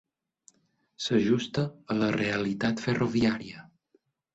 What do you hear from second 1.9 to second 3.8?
a la realitat ferroviària.